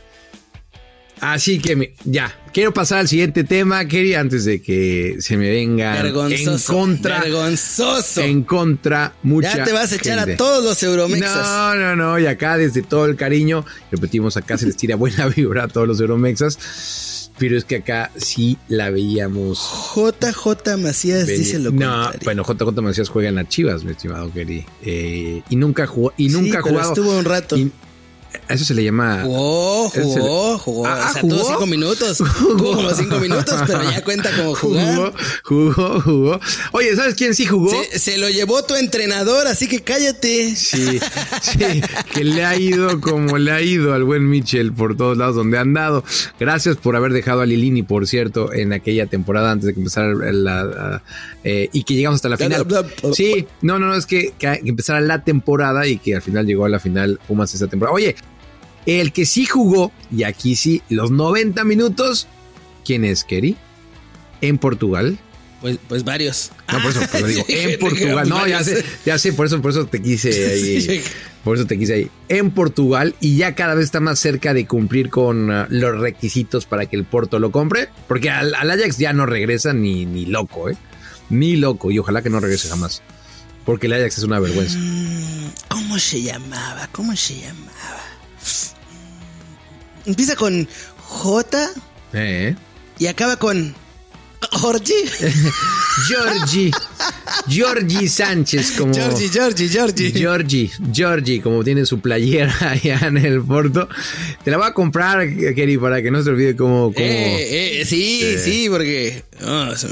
[1.20, 5.50] Así que me- ya, quiero pasar al siguiente tema, Kerry, antes de que se me
[5.50, 7.22] venga en contra.
[7.22, 8.22] Vergonzoso.
[8.22, 10.34] En contra, mucha ya te vas a echar gente.
[10.34, 11.48] a todos los Euromexas.
[11.48, 15.26] No, no, no, y acá desde todo el cariño, repetimos, acá se les tira buena
[15.36, 19.60] vibra a todos los Euromexas, pero es que acá sí la veíamos.
[19.96, 21.40] JJ Macías venir.
[21.40, 22.20] dice lo no, contrario.
[22.24, 26.30] bueno, JJ Macías juega en las Chivas, mi estimado Kerry, eh, y nunca jugó, y
[26.30, 26.94] nunca ha pero jugado.
[26.94, 27.58] estuvo un rato.
[27.58, 27.72] y
[28.48, 29.24] a eso se le llama.
[29.24, 30.86] Jugó, jugó, jugó.
[30.88, 31.36] Ah, o sea, ¿jugó?
[31.38, 32.18] tuvo cinco minutos.
[32.18, 35.14] Jugó como cinco minutos, pero ya cuenta como jugar.
[35.44, 36.40] Jugó, jugó, jugó.
[36.72, 37.70] Oye, ¿sabes quién sí jugó?
[37.70, 40.56] Se, se lo llevó tu entrenador, así que cállate.
[40.56, 41.00] Sí,
[41.42, 41.82] sí,
[42.14, 45.58] que le ha ido como le ha ido al buen Mitchell por todos lados donde
[45.58, 46.04] han dado.
[46.40, 50.14] Gracias por haber dejado a Lilini, por cierto, en aquella temporada antes de que empezara
[50.14, 51.04] la, la-
[51.44, 52.66] eh, y que llegamos hasta la final.
[53.14, 56.66] Sí, no, no, no, es que, que empezara la temporada y que al final llegó
[56.66, 57.96] a la final Pumas esa temporada.
[57.96, 58.16] Oye,
[58.88, 62.28] el que sí jugó, y aquí sí, los 90 minutos,
[62.86, 63.56] ¿quién es, Kerry?
[64.42, 65.20] En Portugal.
[65.62, 66.52] Pues, pues varios.
[66.72, 68.30] No, por eso pues lo digo, en Portugal.
[68.30, 71.02] No, ya sé, ya sé, por eso, por eso te quise ahí.
[71.44, 72.12] Por eso te quise ahí.
[72.30, 76.66] En Portugal y ya cada vez está más cerca de cumplir con uh, los requisitos
[76.66, 77.90] para que el Porto lo compre.
[78.08, 80.78] Porque al, al Ajax ya no regresa ni, ni loco, ¿eh?
[81.30, 81.90] Ni loco.
[81.92, 83.02] Y ojalá que no regrese jamás.
[83.66, 84.78] Porque el Ajax es una vergüenza.
[84.78, 86.88] Mm, ¿Cómo se llamaba?
[86.92, 88.04] ¿Cómo se llamaba?
[90.08, 90.68] Empieza con
[90.98, 91.70] J
[92.14, 92.56] ¿Eh?
[92.98, 93.76] y acaba con
[94.52, 94.94] Jorge.
[96.08, 96.72] Georgie.
[97.48, 98.94] Georgie Sánchez, como.
[98.94, 100.12] Georgie, Georgie, Georgie.
[100.12, 103.88] Georgie, Georgie, como tiene su playera allá en el Porto.
[104.44, 106.94] Te la voy a comprar, Kerry, para que no se olvide cómo.
[106.94, 108.38] cómo- Eh, eh, sí, Sí.
[108.44, 109.24] sí, porque.
[109.46, 109.88] oh, se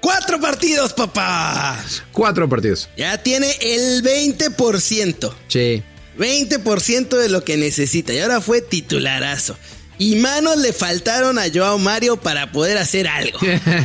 [0.00, 1.84] ¡Cuatro partidos, papá!
[2.12, 2.88] Cuatro partidos.
[2.96, 5.34] Ya tiene el 20%.
[5.48, 5.82] Sí.
[6.18, 8.12] 20% de lo que necesita.
[8.12, 9.56] Y ahora fue titularazo.
[9.98, 13.38] Y manos le faltaron a Joao Mario para poder hacer algo.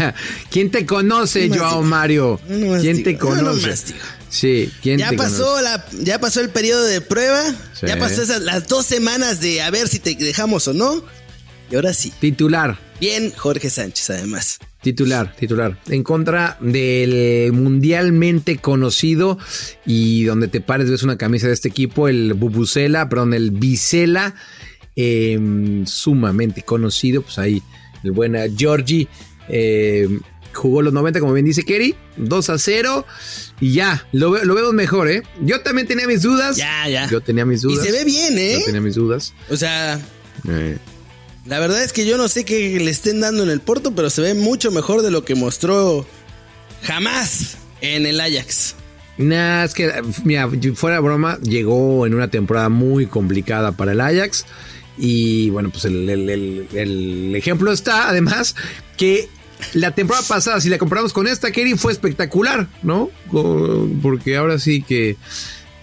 [0.52, 1.84] ¿Quién te conoce, No Joao digo.
[1.84, 2.40] Mario?
[2.50, 3.10] No ¿Quién digo.
[3.10, 3.20] te No
[3.52, 3.76] conoce?
[4.30, 5.64] Sí, ¿quién Ya te pasó conoce?
[5.64, 7.44] la, ya pasó el periodo de prueba.
[7.80, 7.88] Sí.
[7.88, 11.04] Ya pasó esas, las dos semanas de a ver si te dejamos o no.
[11.70, 12.12] Y ahora sí.
[12.20, 14.60] Titular, Bien, Jorge Sánchez, además.
[14.82, 15.78] titular, titular.
[15.90, 19.38] En contra del mundialmente conocido
[19.86, 24.36] y donde te pares ves una camisa de este equipo, el Bubucela, perdón, el Vicela,
[24.96, 27.22] eh, sumamente conocido.
[27.24, 27.62] Pues ahí
[28.04, 29.08] el buen eh, Georgie
[29.50, 30.08] eh,
[30.54, 33.06] jugó los 90, como bien dice Kerry, 2 a 0.
[33.60, 35.24] Y ya, lo, ve- lo vemos mejor, ¿eh?
[35.42, 36.56] Yo también tenía mis dudas.
[36.58, 37.10] Ya, ya.
[37.10, 37.84] Yo tenía mis Y dudas.
[37.86, 38.58] se ve bien, ¿eh?
[38.60, 39.34] Yo tenía mis dudas.
[39.50, 40.00] O sea,
[40.50, 40.78] Eh,
[41.46, 44.10] la verdad es que yo no sé qué le estén dando en el Porto, pero
[44.10, 46.06] se ve mucho mejor de lo que mostró
[46.84, 48.76] jamás en el Ajax.
[49.18, 49.92] Nah, es que,
[50.24, 54.46] mira, fuera de broma, llegó en una temporada muy complicada para el Ajax.
[54.98, 58.56] Y bueno, pues el, el- ejemplo está, además,
[58.98, 59.30] que
[59.74, 63.10] la temporada pasada, si la comparamos con esta, Kerry, fue espectacular, ¿no?
[64.02, 65.18] Porque ahora sí que.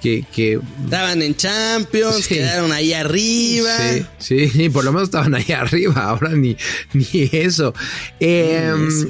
[0.03, 2.35] Que, que Estaban en Champions, Sí.
[2.37, 3.71] quedaron ahí arriba.
[4.19, 6.57] Sí, sí, por lo menos estaban ahí arriba, ahora ni,
[6.93, 7.75] ni eso.
[8.21, 9.09] Eh, Ni eso.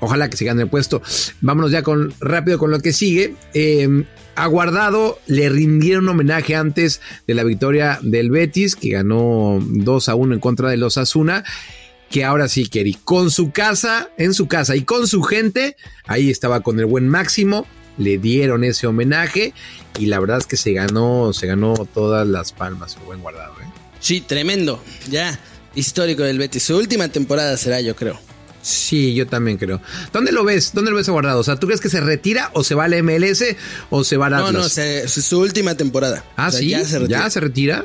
[0.00, 1.02] Ojalá que se gane el puesto.
[1.40, 3.34] Vámonos ya con rápido con lo que sigue.
[3.52, 4.04] Eh,
[4.36, 10.14] a Guardado le rindieron homenaje antes de la victoria del Betis, que ganó 2 a
[10.14, 11.42] 1 en contra de los Asuna.
[12.10, 15.74] Que ahora sí, Kerry, con su casa, en su casa y con su gente,
[16.06, 17.66] ahí estaba con el buen Máximo,
[17.98, 19.52] le dieron ese homenaje
[19.98, 23.52] y la verdad es que se ganó, se ganó todas las palmas, el buen guardado.
[23.60, 23.64] ¿eh?
[24.00, 24.82] Sí, tremendo.
[25.10, 25.38] Ya,
[25.74, 26.62] histórico del Betis.
[26.62, 28.18] Su última temporada será, yo creo.
[28.62, 29.80] Sí, yo también creo.
[30.12, 30.72] ¿Dónde lo ves?
[30.74, 31.40] ¿Dónde lo ves guardado?
[31.40, 33.44] O sea, ¿tú crees que se retira o se va a la MLS
[33.88, 34.52] o se va a No, Atlas?
[34.54, 36.24] no, se- su, su última temporada.
[36.36, 37.20] Ah, O sea, sí, Ya se retira.
[37.20, 37.84] ¿Ya se retira.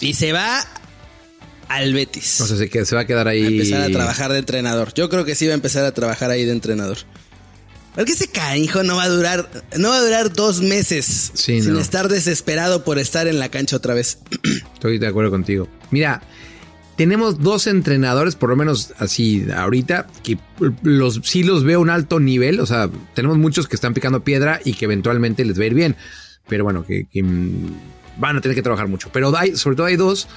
[0.00, 0.64] Y se va
[1.68, 2.40] al Betis.
[2.40, 3.44] O sea, se, que se va a quedar ahí.
[3.44, 4.92] a empezar a trabajar de entrenador.
[4.94, 6.98] Yo creo que sí va a empezar a trabajar ahí de entrenador.
[7.98, 11.72] Porque ese canijo no va a durar, no va a durar dos meses Sí, sin
[11.72, 11.80] no.
[11.80, 14.20] estar desesperado por estar en la cancha otra vez.
[14.74, 15.66] Estoy de acuerdo contigo.
[15.90, 16.22] Mira,
[16.96, 20.38] tenemos dos entrenadores, por lo menos así ahorita, que
[20.82, 22.60] los, sí los veo a un alto nivel.
[22.60, 25.74] O sea, tenemos muchos que están picando piedra y que eventualmente les va a ir
[25.74, 25.96] bien.
[26.46, 27.66] Pero bueno, que, que, mm,
[28.18, 29.10] van a tener que trabajar mucho.
[29.12, 30.28] Pero hay, sobre todo hay dos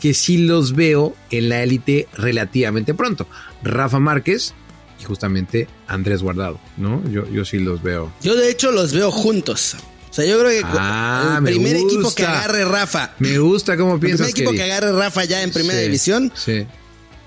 [0.00, 3.26] que sí los veo en la élite relativamente pronto.
[3.64, 4.54] Rafa Márquez
[5.00, 7.02] y justamente Andrés Guardado, ¿no?
[7.10, 8.12] Yo, yo sí los veo.
[8.22, 9.76] Yo de hecho los veo juntos.
[10.10, 13.76] O sea, yo creo que Ah, el me primer equipo que agarre Rafa, Me gusta
[13.76, 16.66] cómo el primer piensas equipo que agarre Rafa ya en primera Sí, división Sí.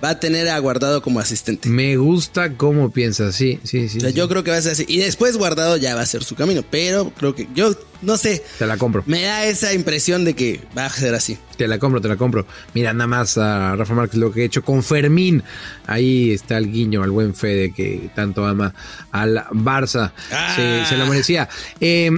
[0.04, 1.70] Va a tener a Guardado como asistente.
[1.70, 3.98] Me gusta cómo piensas, sí, sí, sí.
[4.00, 4.16] O sea, sí.
[4.16, 4.86] yo creo que va a ser así.
[4.88, 6.64] Y después Guardado ya va a ser su camino.
[6.70, 9.04] Pero creo que yo, no sé, Te la compro.
[9.06, 11.38] me da esa impresión de que va a ser así.
[11.58, 12.46] Te la compro, te la compro.
[12.74, 15.44] Mira, nada más a Rafa Márquez lo que he hecho con Fermín.
[15.88, 18.74] Ahí está el guiño al buen Fede que tanto ama
[19.12, 20.12] al Barça.
[20.32, 20.54] Ah.
[20.56, 21.48] Se, se lo merecía.
[21.80, 22.12] Eh,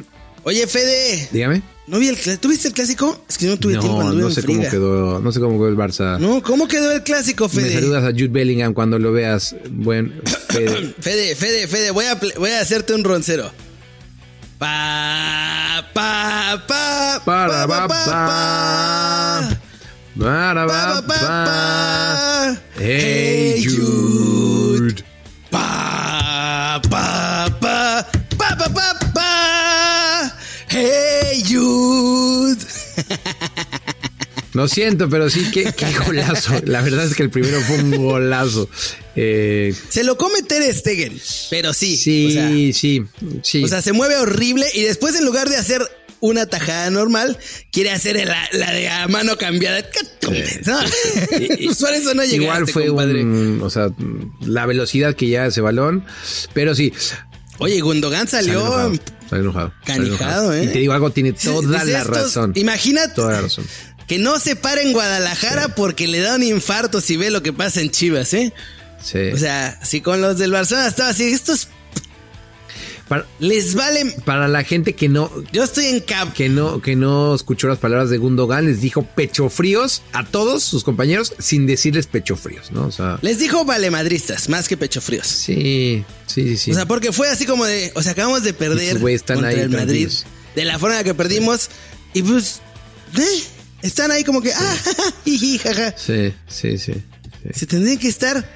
[0.43, 1.74] Oye, Fede, dígame.
[1.87, 3.23] ¿No vi el ¿tuviste el clásico?
[3.29, 5.39] Es que yo no tuve tiempo, No, anduve no en sé cómo quedó, no sé
[5.39, 6.17] cómo quedó el Barça.
[6.19, 7.73] No, ¿cómo quedó el clásico, Me Fede?
[7.75, 9.55] saludas a Jude Bellingham cuando lo veas.
[9.69, 10.93] Buen Fede.
[10.99, 13.51] Fede, Fede, Fede, voy a, voy a hacerte un roncero.
[14.57, 19.59] Pa, pa, pa, Para, pa, pa, pa, pa.
[20.17, 21.45] Pa, pa, pa, pa.
[21.45, 22.61] pa.
[22.79, 24.04] Hey Jude.
[34.55, 36.53] Lo siento, pero sí, qué, qué golazo.
[36.65, 38.69] La verdad es que el primero fue un golazo.
[39.15, 41.95] Eh, Se lo come Ter Stegen, pero sí.
[41.97, 43.03] sí, o sea, sí,
[43.43, 43.63] sí.
[43.63, 45.81] O sea, se mueve horrible y después en lugar de hacer
[46.21, 47.37] una tajada normal,
[47.71, 49.81] quiere hacer la, la de a mano cambiada.
[50.65, 50.79] ¿No?
[51.59, 53.23] Pues por eso no llegaste, Igual fue compadre.
[53.23, 53.89] un, o sea,
[54.41, 56.03] la velocidad que lleva ese balón,
[56.53, 56.91] pero sí.
[57.59, 58.65] Oye, Gundogan Salió salió...
[58.65, 58.99] enojado.
[59.29, 59.73] Salió enojado.
[59.85, 60.53] salió Canijado, enojado.
[60.53, 60.63] ¿eh?
[60.63, 62.51] Y te digo algo, tiene toda la estos- razón.
[62.55, 63.65] Imagínate Toda la razón.
[64.07, 67.53] Que no se para en Guadalajara porque le da un infarto si ve lo que
[67.53, 68.53] pasa en Chivas, ¿eh?
[69.03, 69.19] Sí.
[69.33, 71.69] O sea, si con los del Barcelona estaba así, estos
[73.07, 74.11] para, les valen...
[74.25, 76.33] para la gente que no, Yo estoy en cap.
[76.33, 80.63] que no, que no escuchó las palabras de Gundogan, les dijo pecho fríos a todos
[80.63, 82.87] sus compañeros sin decirles pecho fríos, ¿no?
[82.87, 85.27] O sea, Les dijo valemadristas, más que pecho fríos.
[85.27, 86.71] sí, sí, sí, sí.
[86.71, 89.59] O sea, porque fue así como de, o sea, acabamos de perder Estos contra ahí
[89.59, 90.09] el Madrid
[90.55, 91.69] de la forma en la que perdimos
[92.13, 92.61] y pues
[93.17, 93.43] eh,
[93.85, 94.77] están ahí como que ah,
[95.25, 95.93] jiji, jaja.
[95.97, 97.49] sí, sí, sí, sí.
[97.53, 98.47] Se tendrían que estar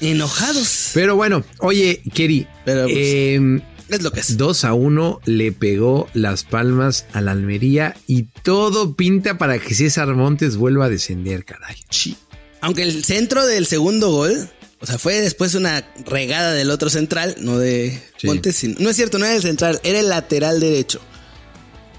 [0.00, 0.90] enojados.
[0.94, 4.36] Pero bueno, oye, Keri, Pero, pues, em, Es lo que es.
[4.36, 9.74] 2 a 1 le pegó las palmas a la Almería y todo pinta para que
[9.74, 11.76] César Montes vuelva a descender, caray.
[11.90, 12.16] Sí.
[12.60, 14.48] Aunque el centro del segundo gol,
[14.80, 18.26] o sea, fue después una regada del otro central, no de Sí.
[18.26, 21.00] Montes, sino- no es cierto, no era el central, era el lateral derecho.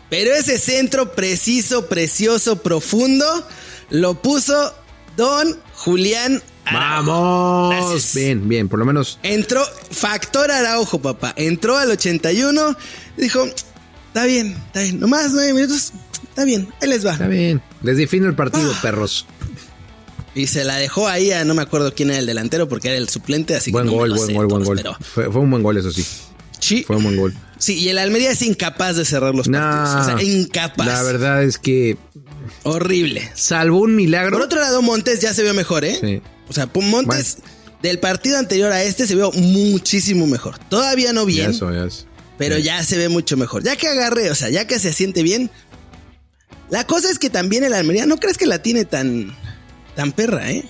[0.09, 3.25] Pero ese centro preciso, precioso, profundo,
[3.89, 4.73] lo puso
[5.15, 7.11] Don Julián Araujo.
[7.11, 7.75] ¡Vamos!
[7.75, 8.15] Gracias.
[8.15, 9.19] Bien, bien, por lo menos.
[9.23, 11.33] Entró, factor Araujo, papá.
[11.35, 12.75] Entró al 81,
[13.17, 13.45] dijo,
[14.07, 15.93] está bien, está bien, nomás nueve minutos,
[16.27, 17.13] está bien, ahí les va.
[17.13, 17.61] Está bien.
[17.83, 18.79] Les defino el partido, Ah.
[18.81, 19.25] perros.
[20.35, 22.97] Y se la dejó ahí a no me acuerdo quién era el delantero porque era
[22.97, 24.81] el suplente, así Buen que no me gol, lo buen sé gol, buen gol.
[25.01, 26.05] Fue, fue un buen gol, eso sí.
[26.59, 27.35] Sí, Fue un buen gol.
[27.59, 30.01] Sí, y el Almería es incapaz de cerrar los No, partidos.
[30.01, 30.87] O sea, incapaz.
[30.87, 31.97] La verdad es que,
[32.63, 33.29] Horrible.
[33.35, 34.31] salvo un milagro.
[34.37, 35.97] Por otro lado, Montes ya se vio mejor, ¿eh?
[36.01, 36.21] Sí.
[36.49, 37.37] O sea, Montes
[37.83, 40.57] del partido anterior a este se vio muchísimo mejor.
[40.57, 41.69] Todavía no bien, eso.
[42.37, 43.63] pero ya se ve mucho mejor.
[43.63, 45.49] Ya que agarre, o sea, ya que se siente bien.
[46.69, 49.35] La cosa es que también el Almería, ¿no crees que la tiene tan,
[49.95, 50.65] tan perra, eh?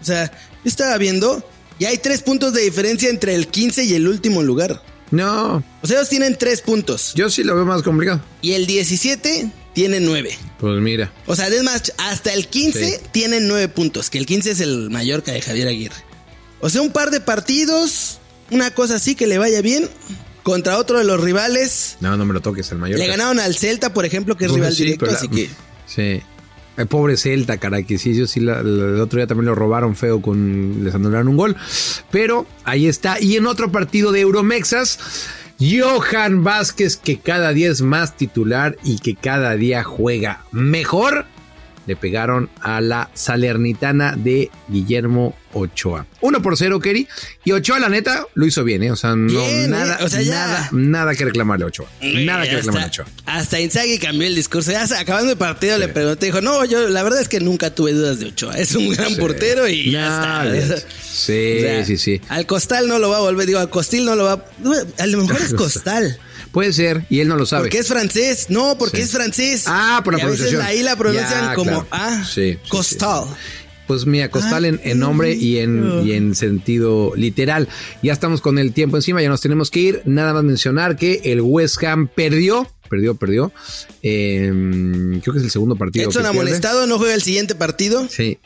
[0.00, 1.42] O sea, yo estaba viendo
[1.78, 4.82] y hay tres puntos de diferencia entre el 15 y el último lugar.
[5.10, 8.20] No, O sea, ellos tienen tres puntos yo sí lo veo más complicado.
[8.42, 10.36] y el 17 tiene nueve.
[10.58, 11.12] Pues mira.
[11.26, 13.06] O sea, es más, hasta el 15 Sí.
[13.12, 15.96] tienen nueve puntos, que el 15 es el Mallorca de Javier Aguirre.
[16.60, 18.18] O sea, un par de partidos,
[18.50, 19.88] una cosa así que le vaya bien
[20.42, 21.96] contra otro de los rivales.
[22.00, 22.98] No, no me lo toques al mayor.
[22.98, 25.50] Le ganaron al Celta, por ejemplo, que es rival sí, directo, la- así que
[25.86, 26.22] Sí.
[26.76, 30.20] El pobre Celta, caray, que sí, yo sí, el otro día también lo robaron feo
[30.20, 30.84] con.
[30.84, 31.56] Les anularon un gol.
[32.10, 33.20] Pero ahí está.
[33.20, 34.98] Y en otro partido de Euromexas,
[35.58, 41.24] Johan Vázquez, que cada día es más titular y que cada día juega mejor,
[41.86, 46.06] le pegaron a la Salernitana de Guillermo Ochoa.
[46.20, 47.06] 1 por 0, Kerry.
[47.44, 48.90] Y Ochoa, la neta, lo hizo bien, ¿eh?
[48.90, 49.68] O sea, no, Bien, ¿eh?
[49.68, 51.86] nada, O sea, ya- nada, nada que reclamarle a Ochoa.
[52.02, 53.06] Nada que hasta, reclamarle a Ochoa.
[53.26, 54.72] hasta Inzaghi cambió el discurso.
[54.72, 57.92] Ya acabando el partido le pregunté, dijo, no, yo la verdad es que nunca tuve
[57.92, 58.58] dudas de Ochoa.
[58.58, 59.16] Es un gran Sí.
[59.16, 60.06] portero y ya
[60.52, 60.86] está.
[61.16, 62.20] Sí, O sea, sí, sí.
[62.28, 65.06] Al Costal no lo va a volver, digo, al Costil no lo va no, A
[65.06, 66.18] lo mejor es Costal.
[66.56, 67.64] Puede ser, y él no lo sabe.
[67.64, 68.46] Porque es francés.
[68.48, 69.02] No, porque Sí.
[69.02, 69.64] es francés.
[69.66, 70.62] Ah, por la Y a veces pronunciación.
[70.78, 71.86] ahí la pronuncian Ya, como claro.
[71.90, 73.24] ah, Sí, sí, Costal.
[73.86, 77.68] Pues mira, costal en, en nombre y en, y en sentido literal.
[78.02, 80.02] Ya estamos con el tiempo encima, ya nos tenemos que ir.
[80.06, 83.52] Nada más mencionar que el West Ham perdió, perdió, perdió.
[84.02, 84.50] Eh,
[85.22, 86.08] creo que es el segundo partido.
[86.08, 86.40] Edson que pierde.
[86.40, 88.06] amonestado no juega el siguiente partido.
[88.08, 88.38] Sí.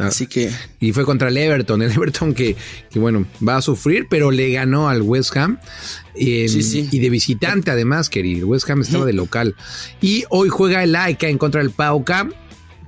[0.00, 1.82] Así que Y fue contra el Everton.
[1.82, 2.56] El Everton que,
[2.90, 5.58] que, bueno, va a sufrir, pero le ganó al West Ham.
[6.14, 6.88] Eh, Sí, sí.
[6.90, 8.40] Y de visitante, además, querido.
[8.40, 9.54] El West Ham estaba de local.
[10.00, 12.10] Y hoy juega el AEK en contra del PAOK.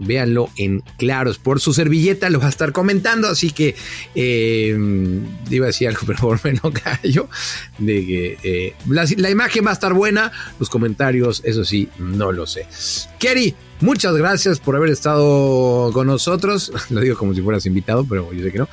[0.00, 1.38] Véanlo en Claros.
[1.38, 3.76] Por su servilleta lo va a estar comentando, así que
[4.14, 4.76] eh,
[5.50, 7.28] iba a decir algo, pero por me no callo.
[7.78, 12.46] De que eh, la, imagen va a estar buena, los comentarios, eso sí, no lo
[12.46, 12.66] sé.
[13.18, 16.72] Kerry, muchas gracias por haber estado con nosotros.
[16.90, 18.68] Lo digo como si fueras invitado, pero yo sé que no.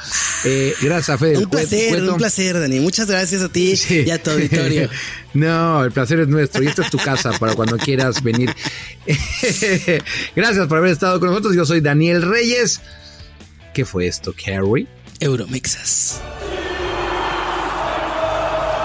[0.45, 1.37] Eh, gracias a Fede.
[1.37, 2.11] Un placer, Cueto.
[2.11, 2.79] un placer, Dani.
[2.79, 4.03] Muchas gracias a ti sí.
[4.05, 4.89] y a tu auditorio.
[5.33, 8.53] no, el placer es nuestro y esta es tu casa para cuando quieras venir.
[10.35, 11.55] gracias por haber estado con nosotros.
[11.55, 12.81] Yo soy Daniel Reyes.
[13.73, 14.87] ¿Qué fue esto, Carrie?
[15.19, 16.21] Euromexas.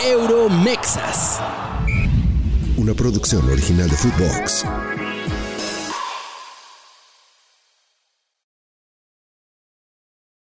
[0.05, 1.39] Euromexas.
[2.77, 4.65] Una producción original de Footbox.